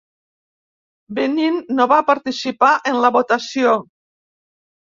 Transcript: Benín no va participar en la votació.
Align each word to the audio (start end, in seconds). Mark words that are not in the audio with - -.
Benín 1.19 1.59
no 1.79 1.87
va 1.93 2.01
participar 2.09 2.73
en 2.93 2.99
la 3.05 3.15
votació. 3.19 3.79